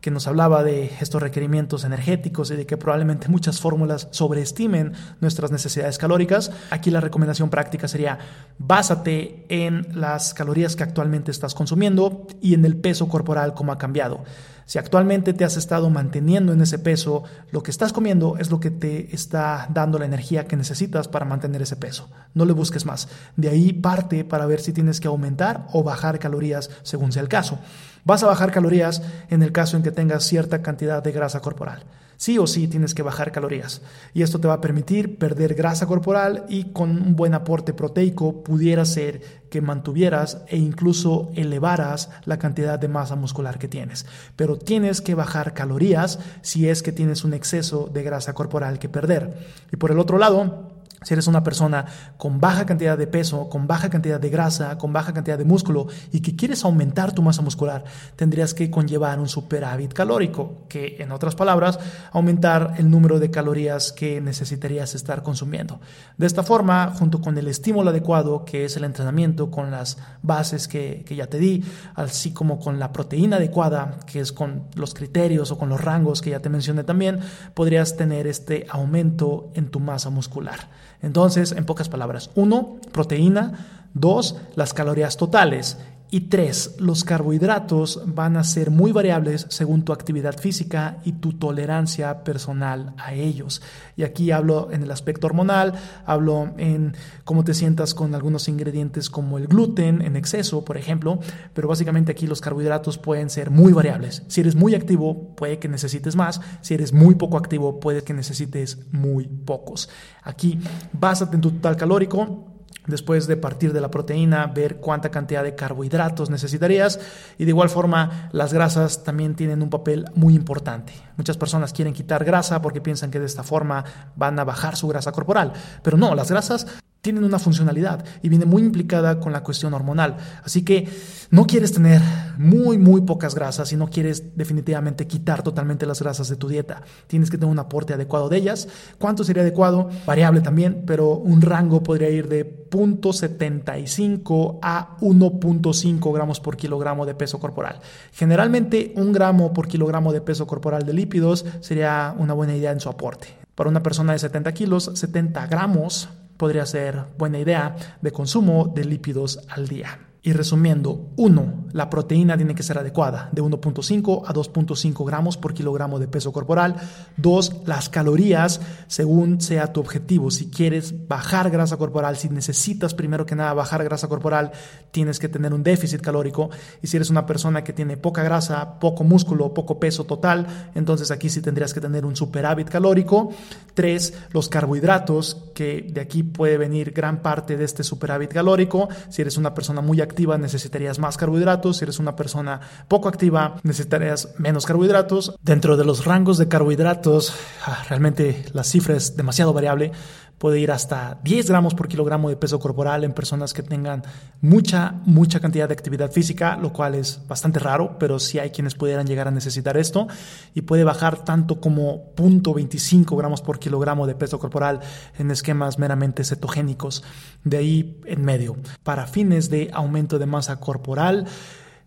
[0.00, 5.50] que nos hablaba de estos requerimientos energéticos y de que probablemente muchas fórmulas sobreestimen nuestras
[5.50, 8.18] necesidades calóricas, aquí la recomendación práctica sería
[8.58, 13.78] básate en las calorías que actualmente estás consumiendo y en el peso corporal como ha
[13.78, 14.24] cambiado.
[14.70, 18.60] Si actualmente te has estado manteniendo en ese peso, lo que estás comiendo es lo
[18.60, 22.08] que te está dando la energía que necesitas para mantener ese peso.
[22.34, 23.08] No le busques más.
[23.34, 27.28] De ahí parte para ver si tienes que aumentar o bajar calorías según sea el
[27.28, 27.58] caso.
[28.04, 31.82] Vas a bajar calorías en el caso en que tengas cierta cantidad de grasa corporal.
[32.20, 33.80] Sí o sí tienes que bajar calorías.
[34.12, 38.44] Y esto te va a permitir perder grasa corporal y con un buen aporte proteico
[38.44, 44.04] pudiera ser que mantuvieras e incluso elevaras la cantidad de masa muscular que tienes.
[44.36, 48.90] Pero tienes que bajar calorías si es que tienes un exceso de grasa corporal que
[48.90, 49.38] perder.
[49.72, 50.68] Y por el otro lado,
[51.02, 51.86] si eres una persona
[52.16, 55.86] con baja cantidad de peso, con baja cantidad de grasa, con baja cantidad de músculo
[56.12, 57.84] y que quieres aumentar tu masa muscular,
[58.16, 61.78] tendrías que conllevar un superávit calórico, que en otras palabras,
[62.12, 65.80] aumentar el número de calorías que necesitarías estar consumiendo.
[66.18, 70.68] De esta forma, junto con el estímulo adecuado, que es el entrenamiento con las bases
[70.68, 74.94] que, que ya te di, así como con la proteína adecuada, que es con los
[74.94, 77.20] criterios o con los rangos que ya te mencioné también,
[77.54, 80.68] podrías tener este aumento en tu masa muscular.
[81.02, 85.78] Entonces, en pocas palabras, uno, proteína, dos, las calorías totales
[86.12, 91.34] y tres, los carbohidratos van a ser muy variables según tu actividad física y tu
[91.34, 93.62] tolerancia personal a ellos.
[93.96, 99.08] Y aquí hablo en el aspecto hormonal, hablo en cómo te sientas con algunos ingredientes
[99.08, 101.20] como el gluten en exceso, por ejemplo,
[101.54, 104.24] pero básicamente aquí los carbohidratos pueden ser muy variables.
[104.26, 108.14] Si eres muy activo, puede que necesites más, si eres muy poco activo, puede que
[108.14, 109.88] necesites muy pocos.
[110.24, 110.58] Aquí,
[110.92, 112.49] básate en tu total calórico,
[112.86, 116.98] Después de partir de la proteína, ver cuánta cantidad de carbohidratos necesitarías.
[117.38, 120.92] Y de igual forma, las grasas también tienen un papel muy importante.
[121.16, 123.84] Muchas personas quieren quitar grasa porque piensan que de esta forma
[124.16, 125.52] van a bajar su grasa corporal.
[125.82, 126.66] Pero no, las grasas
[127.00, 130.16] tienen una funcionalidad y viene muy implicada con la cuestión hormonal.
[130.44, 130.88] Así que
[131.30, 132.02] no quieres tener
[132.36, 136.82] muy, muy pocas grasas y no quieres definitivamente quitar totalmente las grasas de tu dieta.
[137.06, 138.68] Tienes que tener un aporte adecuado de ellas.
[138.98, 139.88] ¿Cuánto sería adecuado?
[140.06, 147.14] Variable también, pero un rango podría ir de 0.75 a 1.5 gramos por kilogramo de
[147.14, 147.80] peso corporal.
[148.12, 152.80] Generalmente un gramo por kilogramo de peso corporal de lípidos sería una buena idea en
[152.80, 153.28] su aporte.
[153.54, 156.08] Para una persona de 70 kilos, 70 gramos
[156.40, 160.09] podría ser buena idea de consumo de lípidos al día.
[160.22, 161.68] Y resumiendo, 1.
[161.72, 166.30] La proteína tiene que ser adecuada, de 1.5 a 2.5 gramos por kilogramo de peso
[166.30, 166.76] corporal.
[167.16, 167.62] 2.
[167.64, 170.30] Las calorías, según sea tu objetivo.
[170.30, 174.52] Si quieres bajar grasa corporal, si necesitas primero que nada bajar grasa corporal,
[174.90, 176.50] tienes que tener un déficit calórico.
[176.82, 181.10] Y si eres una persona que tiene poca grasa, poco músculo, poco peso total, entonces
[181.10, 183.30] aquí sí tendrías que tener un superávit calórico.
[183.72, 184.14] 3.
[184.32, 188.88] Los carbohidratos, que de aquí puede venir gran parte de este superávit calórico.
[189.08, 190.00] Si eres una persona muy
[190.38, 195.34] necesitarías más carbohidratos, si eres una persona poco activa necesitarías menos carbohidratos.
[195.42, 197.32] Dentro de los rangos de carbohidratos,
[197.66, 199.92] ah, realmente la cifra es demasiado variable,
[200.40, 204.02] puede ir hasta 10 gramos por kilogramo de peso corporal en personas que tengan
[204.40, 208.74] mucha, mucha cantidad de actividad física, lo cual es bastante raro, pero sí hay quienes
[208.74, 210.08] pudieran llegar a necesitar esto
[210.54, 214.80] y puede bajar tanto como 0.25 gramos por kilogramo de peso corporal
[215.18, 217.04] en esquemas meramente cetogénicos,
[217.44, 218.56] de ahí en medio.
[218.82, 221.26] Para fines de aumento de masa corporal,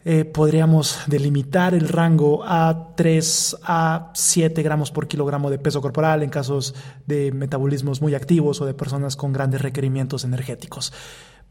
[0.05, 6.23] eh, podríamos delimitar el rango a 3 a 7 gramos por kilogramo de peso corporal
[6.23, 10.91] en casos de metabolismos muy activos o de personas con grandes requerimientos energéticos.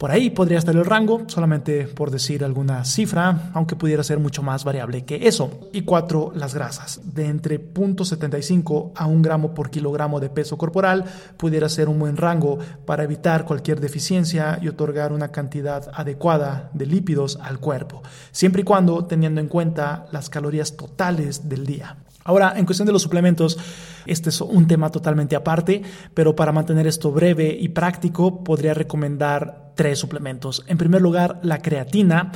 [0.03, 4.43] Por ahí podría estar el rango, solamente por decir alguna cifra, aunque pudiera ser mucho
[4.43, 5.61] más variable que eso.
[5.73, 7.01] Y cuatro, las grasas.
[7.15, 11.05] De entre 0.75 a 1 gramo por kilogramo de peso corporal
[11.37, 16.87] pudiera ser un buen rango para evitar cualquier deficiencia y otorgar una cantidad adecuada de
[16.87, 21.97] lípidos al cuerpo, siempre y cuando teniendo en cuenta las calorías totales del día.
[22.25, 23.59] Ahora, en cuestión de los suplementos,
[24.07, 25.83] este es un tema totalmente aparte,
[26.15, 30.65] pero para mantener esto breve y práctico, podría recomendar tres suplementos.
[30.67, 32.33] En primer lugar, la creatina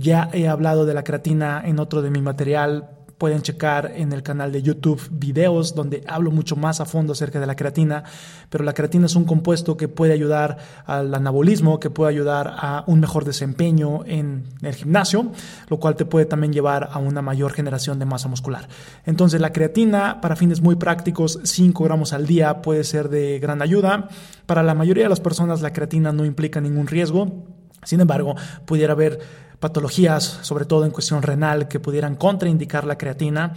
[0.00, 2.88] Ya he hablado de la creatina en otro de mi material
[3.20, 7.38] Pueden checar en el canal de YouTube videos donde hablo mucho más a fondo acerca
[7.38, 8.02] de la creatina,
[8.48, 10.56] pero la creatina es un compuesto que puede ayudar
[10.86, 15.32] al anabolismo, que puede ayudar a un mejor desempeño en el gimnasio,
[15.68, 18.70] lo cual te puede también llevar a una mayor generación de masa muscular.
[19.04, 23.60] Entonces la creatina para fines muy prácticos, 5 gramos al día puede ser de gran
[23.60, 24.08] ayuda.
[24.46, 27.44] Para la mayoría de las personas la creatina no implica ningún riesgo.
[27.82, 29.20] Sin embargo, pudiera haber
[29.60, 33.54] patologías, sobre todo en cuestión renal, que pudieran contraindicar la creatina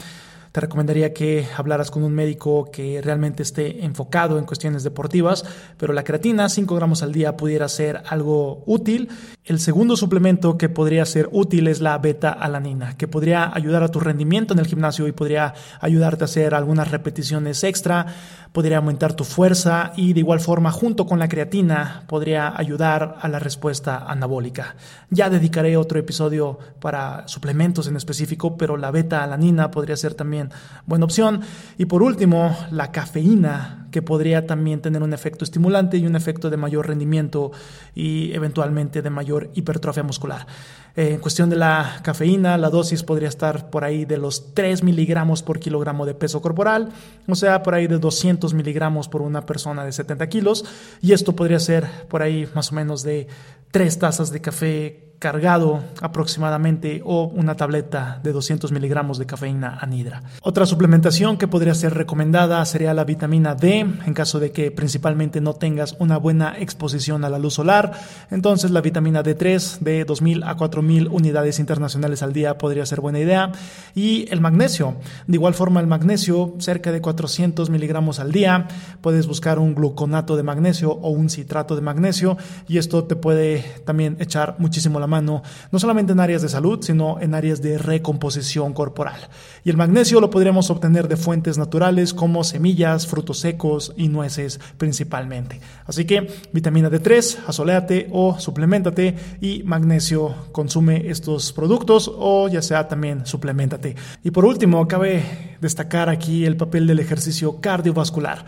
[0.53, 5.43] te recomendaría que hablaras con un médico que realmente esté enfocado en cuestiones deportivas,
[5.77, 9.09] pero la creatina, 5 gramos al día, pudiera ser algo útil.
[9.45, 13.99] El segundo suplemento que podría ser útil es la beta-alanina, que podría ayudar a tu
[13.99, 18.05] rendimiento en el gimnasio y podría ayudarte a hacer algunas repeticiones extra,
[18.51, 23.27] podría aumentar tu fuerza y de igual forma junto con la creatina podría ayudar a
[23.27, 24.75] la respuesta anabólica.
[25.09, 30.42] Ya dedicaré otro episodio para suplementos en específico, pero la beta-alanina podría ser también
[30.85, 31.41] buena opción.
[31.77, 36.49] Y por último, la cafeína, que podría también tener un efecto estimulante y un efecto
[36.49, 37.51] de mayor rendimiento
[37.93, 40.47] y eventualmente de mayor hipertrofia muscular.
[40.95, 44.83] Eh, en cuestión de la cafeína, la dosis podría estar por ahí de los 3
[44.83, 46.89] miligramos por kilogramo de peso corporal,
[47.27, 50.65] o sea, por ahí de 200 miligramos por una persona de 70 kilos,
[51.01, 53.27] y esto podría ser por ahí más o menos de
[53.71, 60.21] 3 tazas de café cargado aproximadamente o una tableta de 200 miligramos de cafeína anhidra.
[60.41, 65.39] Otra suplementación que podría ser recomendada sería la vitamina D en caso de que principalmente
[65.39, 67.93] no tengas una buena exposición a la luz solar.
[68.31, 73.19] Entonces la vitamina D3 de 2.000 a 4.000 unidades internacionales al día podría ser buena
[73.19, 73.51] idea.
[73.95, 74.95] Y el magnesio.
[75.27, 78.67] De igual forma el magnesio cerca de 400 miligramos al día.
[79.01, 83.63] Puedes buscar un gluconato de magnesio o un citrato de magnesio y esto te puede
[83.85, 87.77] también echar muchísimo la mano, no solamente en áreas de salud, sino en áreas de
[87.77, 89.29] recomposición corporal.
[89.63, 94.59] Y el magnesio lo podríamos obtener de fuentes naturales como semillas, frutos secos y nueces
[94.77, 95.59] principalmente.
[95.85, 100.35] Así que vitamina D3, asoléate o suplementate y magnesio
[100.73, 103.95] consume estos productos o ya sea también suplementate.
[104.23, 108.43] Y por último, cabe destacar aquí el papel del ejercicio cardiovascular.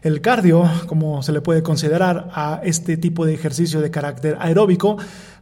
[0.00, 4.96] El cardio, como se le puede considerar a este tipo de ejercicio de carácter aeróbico,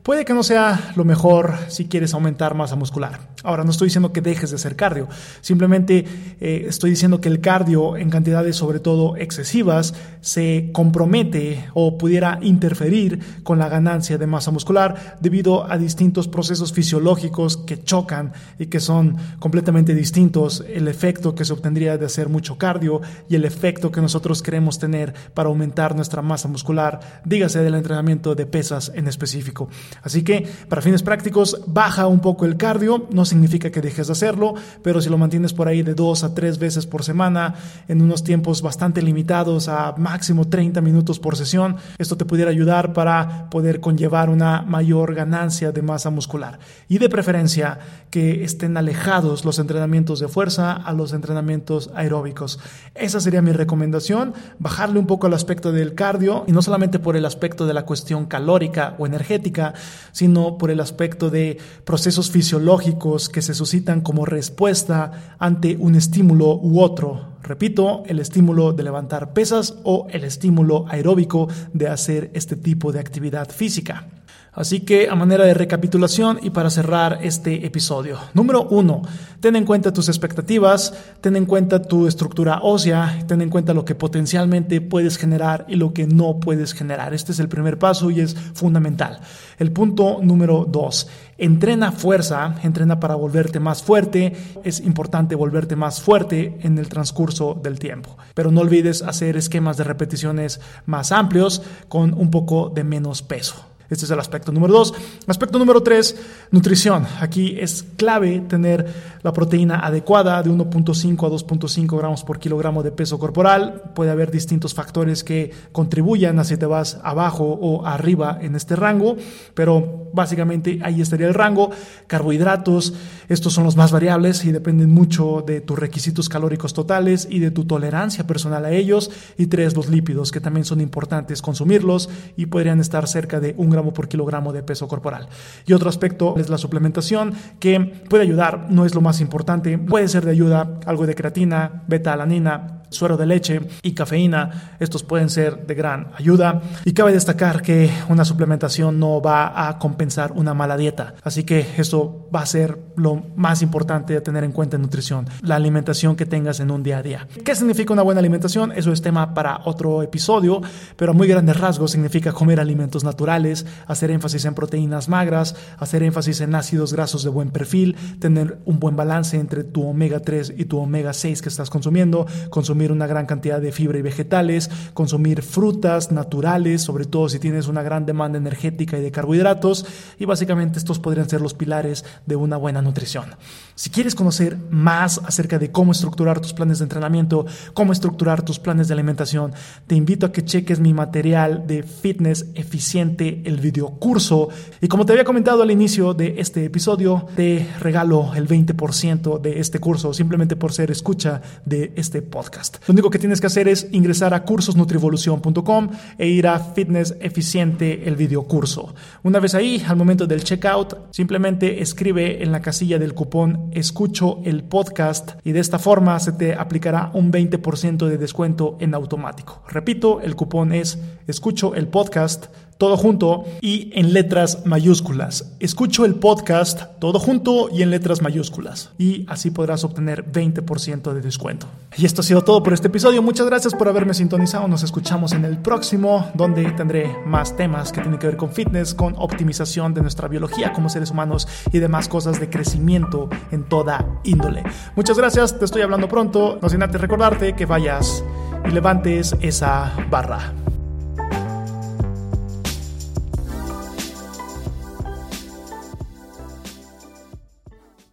[0.05, 3.20] Puede que no sea lo mejor si quieres aumentar masa muscular.
[3.42, 5.09] Ahora, no estoy diciendo que dejes de hacer cardio,
[5.40, 6.05] simplemente
[6.40, 12.38] eh, estoy diciendo que el cardio en cantidades sobre todo excesivas se compromete o pudiera
[12.42, 18.66] interferir con la ganancia de masa muscular debido a distintos procesos fisiológicos que chocan y
[18.66, 20.64] que son completamente distintos.
[20.68, 23.00] El efecto que se obtendría de hacer mucho cardio
[23.30, 28.34] y el efecto que nosotros queremos tener para aumentar nuestra masa muscular, dígase del entrenamiento
[28.34, 29.70] de pesas en específico.
[30.03, 34.12] Así que, para fines prácticos, baja un poco el cardio, no significa que dejes de
[34.12, 37.55] hacerlo, pero si lo mantienes por ahí de dos a tres veces por semana,
[37.88, 42.92] en unos tiempos bastante limitados a máximo 30 minutos por sesión, esto te pudiera ayudar
[42.92, 46.59] para poder conllevar una mayor ganancia de masa muscular.
[46.88, 47.78] Y de preferencia,
[48.11, 52.61] que estén alejados los entrenamientos de fuerza a los entrenamientos aeróbicos.
[52.95, 57.16] Esa sería mi recomendación, bajarle un poco al aspecto del cardio y no solamente por
[57.16, 59.74] el aspecto de la cuestión calórica o energética,
[60.12, 66.57] sino por el aspecto de procesos fisiológicos que se suscitan como respuesta ante un estímulo
[66.57, 67.35] u otro.
[67.43, 73.01] Repito, el estímulo de levantar pesas o el estímulo aeróbico de hacer este tipo de
[73.01, 74.07] actividad física.
[74.55, 78.18] Así que a manera de recapitulación y para cerrar este episodio.
[78.34, 79.02] Número uno,
[79.40, 83.84] ten en cuenta tus expectativas, ten en cuenta tu estructura ósea, ten en cuenta lo
[83.84, 87.14] que potencialmente puedes generar y lo que no puedes generar.
[87.14, 89.18] Este es el primer paso y es fundamental.
[89.59, 94.36] El punto número dos, entrena fuerza, entrena para volverte más fuerte.
[94.62, 98.16] Es importante volverte más fuerte en el transcurso del tiempo.
[98.34, 103.74] Pero no olvides hacer esquemas de repeticiones más amplios con un poco de menos peso.
[103.95, 104.92] Este es el aspecto número dos.
[105.28, 106.16] Aspecto número tres,
[106.51, 107.07] nutrición.
[107.20, 112.90] Aquí es clave tener la proteína adecuada de 1.5 a 2.5 gramos por kilogramo de
[112.90, 113.92] peso corporal.
[113.95, 118.74] Puede haber distintos factores que contribuyan a si te vas abajo o arriba en este
[118.74, 119.16] rango,
[119.55, 121.70] pero básicamente ahí estaría el rango.
[122.09, 122.95] Carbohidratos,
[123.28, 127.53] estos son los más variables y dependen mucho de tus requisitos calóricos totales y de
[127.53, 129.11] tu tolerancia personal a ellos.
[129.38, 133.70] Y tres, los lípidos, que también son importantes consumirlos y podrían estar cerca de un
[133.70, 135.28] gramo por kilogramo de peso corporal.
[135.66, 140.09] Y otro aspecto es la suplementación que puede ayudar, no es lo más importante, puede
[140.09, 144.76] ser de ayuda algo de creatina, beta-alanina, suero de leche y cafeína.
[144.78, 146.62] Estos pueden ser de gran ayuda.
[146.85, 151.14] Y cabe destacar que una suplementación no va a compensar una mala dieta.
[151.22, 155.26] Así que eso va a ser lo más importante a tener en cuenta en nutrición.
[155.43, 157.28] La alimentación que tengas en un día a día.
[157.45, 158.72] ¿Qué significa una buena alimentación?
[158.72, 160.62] Eso es tema para otro episodio,
[160.97, 166.03] pero a muy grandes rasgos significa comer alimentos naturales, hacer énfasis en proteínas magras, hacer
[166.03, 170.55] énfasis en ácidos grasos de buen perfil, tener un buen balance entre tu omega 3
[170.57, 174.71] y tu omega 6 que estás consumiendo, consumir una gran cantidad de fibra y vegetales,
[174.95, 179.87] consumir frutas naturales, sobre todo si tienes una gran demanda energética y de carbohidratos,
[180.19, 183.27] y básicamente estos podrían ser los pilares de una buena nutrición.
[183.75, 188.59] Si quieres conocer más acerca de cómo estructurar tus planes de entrenamiento, cómo estructurar tus
[188.59, 189.53] planes de alimentación,
[189.87, 194.48] te invito a que cheques mi material de fitness eficiente, video curso.
[194.80, 199.61] Y como te había comentado al inicio de este episodio, te regalo el 20% de
[199.61, 202.76] este curso simplemente por ser escucha de este podcast.
[202.86, 205.88] Lo único que tienes que hacer es ingresar a cursosnutrivolución.com
[206.18, 208.94] e ir a Fitness Eficiente, el video curso.
[209.22, 214.40] Una vez ahí, al momento del checkout, simplemente escribe en la casilla del cupón Escucho
[214.44, 219.62] el podcast y de esta forma se te aplicará un 20% de descuento en automático.
[219.68, 222.46] Repito, el cupón es Escucho el podcast
[222.79, 225.53] todo junto y en letras mayúsculas.
[225.61, 228.91] Escucho el podcast todo junto y en letras mayúsculas.
[228.99, 231.66] Y así podrás obtener 20% de descuento.
[231.97, 233.22] Y esto ha sido todo por este episodio.
[233.22, 234.68] Muchas gracias por haberme sintonizado.
[234.68, 238.95] Nos escuchamos en el próximo, donde tendré más temas que tienen que ver con fitness,
[238.95, 244.20] con optimización de nuestra biología como seres humanos y demás cosas de crecimiento en toda
[244.25, 244.62] índole.
[244.97, 246.59] Muchas gracias, te estoy hablando pronto.
[246.61, 248.25] No sin antes recordarte que vayas
[248.68, 250.64] y levantes esa barra.